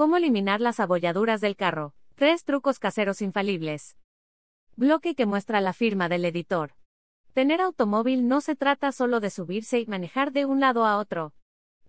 Cómo 0.00 0.16
eliminar 0.16 0.62
las 0.62 0.80
abolladuras 0.80 1.42
del 1.42 1.56
carro. 1.56 1.92
Tres 2.14 2.44
trucos 2.44 2.78
caseros 2.78 3.20
infalibles. 3.20 3.98
Bloque 4.74 5.14
que 5.14 5.26
muestra 5.26 5.60
la 5.60 5.74
firma 5.74 6.08
del 6.08 6.24
editor. 6.24 6.72
Tener 7.34 7.60
automóvil 7.60 8.26
no 8.26 8.40
se 8.40 8.56
trata 8.56 8.92
solo 8.92 9.20
de 9.20 9.28
subirse 9.28 9.78
y 9.78 9.84
manejar 9.84 10.32
de 10.32 10.46
un 10.46 10.58
lado 10.58 10.86
a 10.86 10.96
otro. 10.96 11.34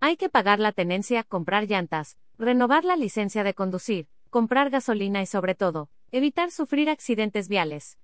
Hay 0.01 0.17
que 0.17 0.27
pagar 0.27 0.59
la 0.59 0.73
tenencia, 0.73 1.23
comprar 1.23 1.67
llantas, 1.67 2.17
renovar 2.37 2.83
la 2.83 2.97
licencia 2.97 3.45
de 3.45 3.53
conducir, 3.53 4.09
comprar 4.29 4.71
gasolina 4.71 5.21
y 5.21 5.25
sobre 5.25 5.55
todo, 5.55 5.89
evitar 6.11 6.51
sufrir 6.51 6.89
accidentes 6.89 7.47
viales. 7.47 7.97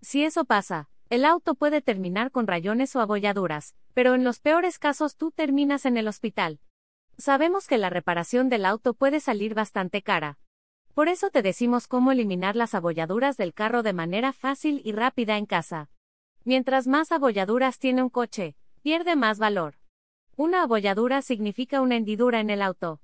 Si 0.00 0.22
eso 0.22 0.44
pasa, 0.44 0.88
el 1.10 1.24
auto 1.24 1.56
puede 1.56 1.82
terminar 1.82 2.30
con 2.30 2.46
rayones 2.46 2.94
o 2.94 3.00
abolladuras, 3.00 3.74
pero 3.92 4.14
en 4.14 4.22
los 4.22 4.38
peores 4.38 4.78
casos 4.78 5.16
tú 5.16 5.32
terminas 5.32 5.84
en 5.84 5.96
el 5.96 6.06
hospital. 6.06 6.60
Sabemos 7.18 7.66
que 7.66 7.78
la 7.78 7.90
reparación 7.90 8.48
del 8.48 8.64
auto 8.64 8.94
puede 8.94 9.18
salir 9.18 9.54
bastante 9.54 10.02
cara. 10.02 10.38
Por 10.94 11.08
eso 11.08 11.30
te 11.30 11.42
decimos 11.42 11.88
cómo 11.88 12.12
eliminar 12.12 12.54
las 12.54 12.74
abolladuras 12.74 13.36
del 13.36 13.54
carro 13.54 13.82
de 13.82 13.92
manera 13.92 14.32
fácil 14.32 14.80
y 14.84 14.92
rápida 14.92 15.36
en 15.36 15.46
casa. 15.46 15.90
Mientras 16.44 16.86
más 16.86 17.10
abolladuras 17.10 17.80
tiene 17.80 18.02
un 18.02 18.08
coche, 18.08 18.56
pierde 18.82 19.16
más 19.16 19.40
valor. 19.40 19.74
Una 20.36 20.62
abolladura 20.62 21.20
significa 21.22 21.80
una 21.80 21.96
hendidura 21.96 22.38
en 22.38 22.50
el 22.50 22.62
auto. 22.62 23.00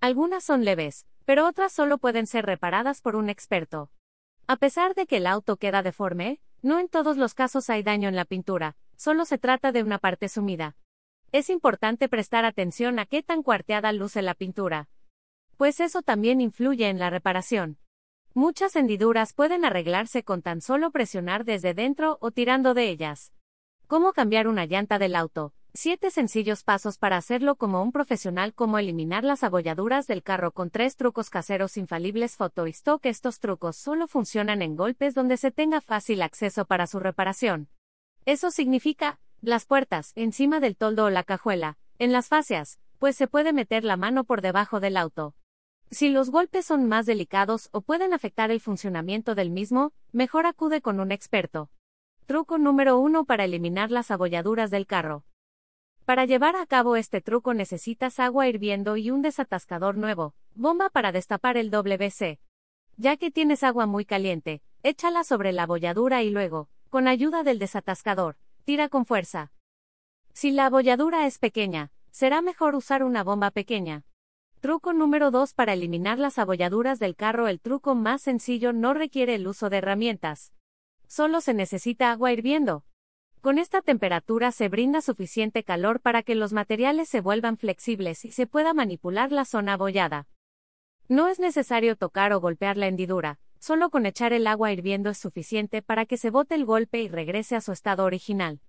Algunas 0.00 0.42
son 0.42 0.64
leves, 0.64 1.06
pero 1.24 1.46
otras 1.46 1.72
solo 1.72 1.98
pueden 1.98 2.26
ser 2.26 2.44
reparadas 2.44 3.00
por 3.00 3.14
un 3.14 3.28
experto. 3.28 3.92
A 4.48 4.56
pesar 4.56 4.96
de 4.96 5.06
que 5.06 5.18
el 5.18 5.26
auto 5.26 5.56
queda 5.56 5.82
deforme, 5.82 6.40
no 6.62 6.80
en 6.80 6.88
todos 6.88 7.16
los 7.16 7.34
casos 7.34 7.70
hay 7.70 7.84
daño 7.84 8.08
en 8.08 8.16
la 8.16 8.24
pintura, 8.24 8.76
solo 8.96 9.24
se 9.24 9.38
trata 9.38 9.70
de 9.70 9.84
una 9.84 9.98
parte 9.98 10.28
sumida. 10.28 10.76
Es 11.32 11.48
importante 11.48 12.10
prestar 12.10 12.44
atención 12.44 12.98
a 12.98 13.06
qué 13.06 13.22
tan 13.22 13.42
cuarteada 13.42 13.90
luce 13.92 14.20
la 14.20 14.34
pintura. 14.34 14.90
Pues 15.56 15.80
eso 15.80 16.02
también 16.02 16.42
influye 16.42 16.90
en 16.90 16.98
la 16.98 17.08
reparación. 17.08 17.78
Muchas 18.34 18.76
hendiduras 18.76 19.32
pueden 19.32 19.64
arreglarse 19.64 20.24
con 20.24 20.42
tan 20.42 20.60
solo 20.60 20.90
presionar 20.90 21.46
desde 21.46 21.72
dentro 21.72 22.18
o 22.20 22.32
tirando 22.32 22.74
de 22.74 22.90
ellas. 22.90 23.32
¿Cómo 23.86 24.12
cambiar 24.12 24.46
una 24.46 24.66
llanta 24.66 24.98
del 24.98 25.16
auto? 25.16 25.54
Siete 25.72 26.10
sencillos 26.10 26.64
pasos 26.64 26.98
para 26.98 27.16
hacerlo 27.16 27.56
como 27.56 27.82
un 27.82 27.92
profesional. 27.92 28.52
Cómo 28.52 28.78
eliminar 28.78 29.24
las 29.24 29.42
abolladuras 29.42 30.06
del 30.06 30.22
carro 30.22 30.52
con 30.52 30.68
tres 30.68 30.96
trucos 30.96 31.30
caseros 31.30 31.78
infalibles. 31.78 32.36
Foto 32.36 32.66
y 32.66 32.72
stock. 32.72 33.06
Estos 33.06 33.40
trucos 33.40 33.76
solo 33.76 34.06
funcionan 34.06 34.60
en 34.60 34.76
golpes 34.76 35.14
donde 35.14 35.38
se 35.38 35.50
tenga 35.50 35.80
fácil 35.80 36.20
acceso 36.20 36.66
para 36.66 36.86
su 36.86 37.00
reparación. 37.00 37.70
Eso 38.26 38.50
significa, 38.50 39.18
las 39.42 39.66
puertas, 39.66 40.12
encima 40.14 40.60
del 40.60 40.76
toldo 40.76 41.06
o 41.06 41.10
la 41.10 41.24
cajuela, 41.24 41.76
en 41.98 42.12
las 42.12 42.28
fascias, 42.28 42.78
pues 43.00 43.16
se 43.16 43.26
puede 43.26 43.52
meter 43.52 43.82
la 43.82 43.96
mano 43.96 44.22
por 44.22 44.40
debajo 44.40 44.78
del 44.78 44.96
auto. 44.96 45.34
Si 45.90 46.08
los 46.10 46.30
golpes 46.30 46.64
son 46.64 46.86
más 46.86 47.06
delicados 47.06 47.68
o 47.72 47.80
pueden 47.80 48.14
afectar 48.14 48.52
el 48.52 48.60
funcionamiento 48.60 49.34
del 49.34 49.50
mismo, 49.50 49.92
mejor 50.12 50.46
acude 50.46 50.80
con 50.80 51.00
un 51.00 51.10
experto. 51.10 51.70
Truco 52.26 52.56
número 52.56 52.98
1 52.98 53.24
para 53.24 53.44
eliminar 53.44 53.90
las 53.90 54.12
abolladuras 54.12 54.70
del 54.70 54.86
carro. 54.86 55.24
Para 56.04 56.24
llevar 56.24 56.54
a 56.54 56.64
cabo 56.64 56.94
este 56.94 57.20
truco 57.20 57.52
necesitas 57.52 58.20
agua 58.20 58.46
hirviendo 58.46 58.96
y 58.96 59.10
un 59.10 59.22
desatascador 59.22 59.96
nuevo, 59.96 60.34
bomba 60.54 60.88
para 60.88 61.10
destapar 61.10 61.56
el 61.56 61.70
WC. 61.70 62.38
Ya 62.96 63.16
que 63.16 63.32
tienes 63.32 63.64
agua 63.64 63.86
muy 63.86 64.04
caliente, 64.04 64.62
échala 64.84 65.24
sobre 65.24 65.50
la 65.50 65.64
abolladura 65.64 66.22
y 66.22 66.30
luego, 66.30 66.68
con 66.90 67.08
ayuda 67.08 67.42
del 67.42 67.58
desatascador, 67.58 68.36
tira 68.62 68.88
con 68.88 69.06
fuerza. 69.06 69.52
Si 70.32 70.50
la 70.50 70.66
abolladura 70.66 71.26
es 71.26 71.38
pequeña, 71.38 71.92
será 72.10 72.42
mejor 72.42 72.74
usar 72.74 73.02
una 73.02 73.22
bomba 73.22 73.50
pequeña. 73.50 74.04
Truco 74.60 74.92
número 74.92 75.30
2 75.30 75.54
para 75.54 75.72
eliminar 75.72 76.18
las 76.18 76.38
abolladuras 76.38 76.98
del 76.98 77.16
carro. 77.16 77.48
El 77.48 77.60
truco 77.60 77.94
más 77.94 78.22
sencillo 78.22 78.72
no 78.72 78.94
requiere 78.94 79.34
el 79.34 79.48
uso 79.48 79.68
de 79.70 79.78
herramientas. 79.78 80.52
Solo 81.08 81.40
se 81.40 81.52
necesita 81.52 82.12
agua 82.12 82.32
hirviendo. 82.32 82.84
Con 83.40 83.58
esta 83.58 83.82
temperatura 83.82 84.52
se 84.52 84.68
brinda 84.68 85.00
suficiente 85.00 85.64
calor 85.64 85.98
para 85.98 86.22
que 86.22 86.36
los 86.36 86.52
materiales 86.52 87.08
se 87.08 87.20
vuelvan 87.20 87.56
flexibles 87.56 88.24
y 88.24 88.30
se 88.30 88.46
pueda 88.46 88.72
manipular 88.72 89.32
la 89.32 89.44
zona 89.44 89.72
abollada. 89.72 90.28
No 91.08 91.26
es 91.26 91.40
necesario 91.40 91.96
tocar 91.96 92.32
o 92.32 92.40
golpear 92.40 92.76
la 92.76 92.86
hendidura, 92.86 93.40
solo 93.62 93.90
con 93.90 94.06
echar 94.06 94.32
el 94.32 94.48
agua 94.48 94.72
hirviendo 94.72 95.08
es 95.08 95.18
suficiente 95.18 95.82
para 95.82 96.04
que 96.04 96.16
se 96.16 96.30
bote 96.30 96.56
el 96.56 96.64
golpe 96.64 97.00
y 97.00 97.06
regrese 97.08 97.54
a 97.54 97.60
su 97.60 97.70
estado 97.70 98.04
original. 98.04 98.60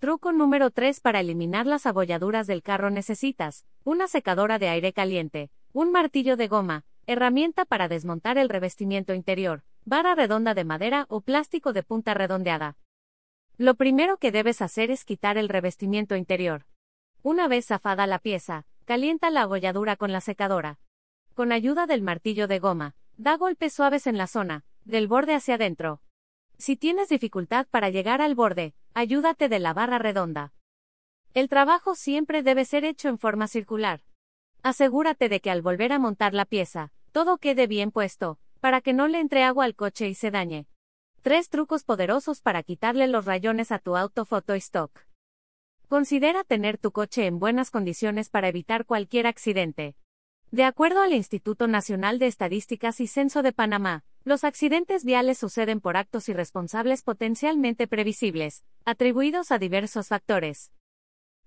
Truco 0.00 0.32
número 0.32 0.70
3 0.70 1.00
para 1.00 1.20
eliminar 1.20 1.64
las 1.64 1.86
abolladuras 1.86 2.46
del 2.46 2.62
carro 2.62 2.90
necesitas 2.90 3.64
una 3.84 4.06
secadora 4.06 4.58
de 4.58 4.68
aire 4.68 4.92
caliente, 4.92 5.50
un 5.72 5.90
martillo 5.92 6.36
de 6.36 6.48
goma, 6.48 6.84
herramienta 7.06 7.64
para 7.64 7.88
desmontar 7.88 8.36
el 8.36 8.50
revestimiento 8.50 9.14
interior, 9.14 9.64
vara 9.86 10.14
redonda 10.14 10.52
de 10.52 10.64
madera 10.64 11.06
o 11.08 11.22
plástico 11.22 11.72
de 11.72 11.82
punta 11.82 12.12
redondeada. 12.12 12.76
Lo 13.56 13.76
primero 13.76 14.18
que 14.18 14.30
debes 14.30 14.60
hacer 14.60 14.90
es 14.90 15.06
quitar 15.06 15.38
el 15.38 15.48
revestimiento 15.48 16.16
interior. 16.16 16.66
Una 17.22 17.48
vez 17.48 17.64
zafada 17.68 18.06
la 18.06 18.18
pieza, 18.18 18.66
calienta 18.84 19.30
la 19.30 19.42
abolladura 19.42 19.96
con 19.96 20.12
la 20.12 20.20
secadora. 20.20 20.80
Con 21.32 21.50
ayuda 21.50 21.86
del 21.86 22.02
martillo 22.02 22.46
de 22.46 22.58
goma, 22.58 22.94
da 23.16 23.36
golpes 23.36 23.72
suaves 23.72 24.06
en 24.06 24.18
la 24.18 24.26
zona, 24.26 24.64
del 24.84 25.08
borde 25.08 25.34
hacia 25.34 25.54
adentro, 25.54 26.00
si 26.58 26.76
tienes 26.76 27.08
dificultad 27.08 27.66
para 27.70 27.90
llegar 27.90 28.22
al 28.22 28.34
borde, 28.34 28.74
ayúdate 28.94 29.48
de 29.48 29.58
la 29.58 29.74
barra 29.74 29.98
redonda. 29.98 30.52
El 31.34 31.48
trabajo 31.48 31.96
siempre 31.96 32.42
debe 32.42 32.64
ser 32.64 32.84
hecho 32.84 33.08
en 33.08 33.18
forma 33.18 33.48
circular. 33.48 34.02
Asegúrate 34.62 35.28
de 35.28 35.40
que 35.40 35.50
al 35.50 35.62
volver 35.62 35.92
a 35.92 35.98
montar 35.98 36.32
la 36.32 36.44
pieza, 36.44 36.92
todo 37.12 37.38
quede 37.38 37.66
bien 37.66 37.90
puesto, 37.90 38.38
para 38.60 38.80
que 38.80 38.92
no 38.92 39.08
le 39.08 39.18
entre 39.18 39.42
agua 39.42 39.64
al 39.64 39.74
coche 39.74 40.08
y 40.08 40.14
se 40.14 40.30
dañe. 40.30 40.66
Tres 41.22 41.48
trucos 41.48 41.84
poderosos 41.84 42.40
para 42.40 42.62
quitarle 42.62 43.08
los 43.08 43.24
rayones 43.24 43.72
a 43.72 43.78
tu 43.78 43.96
auto 43.96 44.24
Photo 44.24 44.54
Stock. 44.54 45.06
Considera 45.88 46.44
tener 46.44 46.78
tu 46.78 46.92
coche 46.92 47.26
en 47.26 47.38
buenas 47.38 47.70
condiciones 47.70 48.30
para 48.30 48.48
evitar 48.48 48.86
cualquier 48.86 49.26
accidente. 49.26 49.96
De 50.54 50.62
acuerdo 50.62 51.02
al 51.02 51.12
Instituto 51.12 51.66
Nacional 51.66 52.20
de 52.20 52.28
Estadísticas 52.28 53.00
y 53.00 53.08
Censo 53.08 53.42
de 53.42 53.52
Panamá, 53.52 54.04
los 54.22 54.44
accidentes 54.44 55.04
viales 55.04 55.36
suceden 55.38 55.80
por 55.80 55.96
actos 55.96 56.28
irresponsables 56.28 57.02
potencialmente 57.02 57.88
previsibles, 57.88 58.62
atribuidos 58.84 59.50
a 59.50 59.58
diversos 59.58 60.06
factores. 60.06 60.70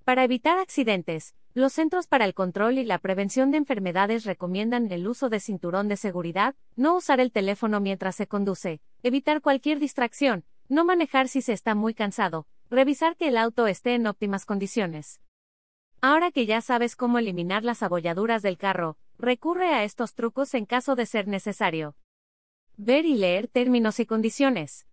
Para 0.04 0.26
evitar 0.26 0.58
accidentes, 0.58 1.36
los 1.54 1.72
Centros 1.72 2.08
para 2.08 2.26
el 2.26 2.34
Control 2.34 2.80
y 2.80 2.84
la 2.84 3.00
Prevención 3.00 3.50
de 3.50 3.60
Enfermedades 3.60 4.26
recomiendan 4.26 4.92
el 4.92 5.08
uso 5.08 5.30
de 5.30 5.40
cinturón 5.40 5.88
de 5.88 5.96
seguridad, 5.96 6.56
no 6.76 6.98
usar 6.98 7.22
el 7.22 7.32
teléfono 7.32 7.80
mientras 7.80 8.18
se 8.18 8.28
conduce, 8.28 8.82
evitar 9.04 9.40
cualquier 9.40 9.80
distracción, 9.80 10.44
no 10.68 10.84
manejar 10.84 11.30
si 11.30 11.42
se 11.42 11.54
está 11.54 11.76
muy 11.76 11.94
cansado, 11.94 12.46
revisar 12.70 13.16
que 13.16 13.30
el 13.30 13.38
auto 13.38 13.68
esté 13.68 13.96
en 13.96 14.06
óptimas 14.06 14.44
condiciones. 14.44 15.22
Ahora 16.00 16.32
que 16.32 16.46
ya 16.46 16.62
sabes 16.62 16.96
cómo 16.96 17.18
eliminar 17.18 17.64
las 17.64 17.82
abolladuras 17.82 18.44
del 18.44 18.58
carro, 18.58 18.98
recurre 19.18 19.74
a 19.74 19.84
estos 19.84 20.14
trucos 20.14 20.54
en 20.54 20.66
caso 20.66 20.96
de 20.96 21.08
ser 21.08 21.28
necesario. 21.28 21.96
Ver 22.78 23.06
y 23.06 23.16
leer 23.16 23.48
términos 23.48 24.00
y 24.00 24.06
condiciones. 24.06 24.86